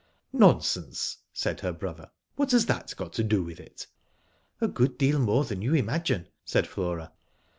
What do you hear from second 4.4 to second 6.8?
"A good deal more than you imagine," said